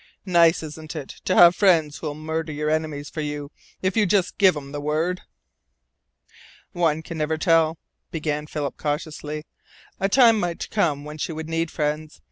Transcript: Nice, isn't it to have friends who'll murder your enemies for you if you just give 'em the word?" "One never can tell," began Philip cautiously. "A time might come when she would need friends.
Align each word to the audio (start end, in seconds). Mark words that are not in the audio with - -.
Nice, 0.25 0.63
isn't 0.63 0.95
it 0.95 1.09
to 1.25 1.35
have 1.35 1.55
friends 1.55 1.99
who'll 1.99 2.15
murder 2.15 2.51
your 2.51 2.71
enemies 2.71 3.07
for 3.07 3.21
you 3.21 3.51
if 3.83 3.95
you 3.95 4.07
just 4.07 4.39
give 4.39 4.57
'em 4.57 4.71
the 4.71 4.81
word?" 4.81 5.21
"One 6.71 7.03
never 7.11 7.35
can 7.35 7.39
tell," 7.45 7.77
began 8.09 8.47
Philip 8.47 8.77
cautiously. 8.77 9.45
"A 9.99 10.09
time 10.09 10.39
might 10.39 10.71
come 10.71 11.05
when 11.05 11.19
she 11.19 11.33
would 11.33 11.49
need 11.49 11.69
friends. 11.69 12.19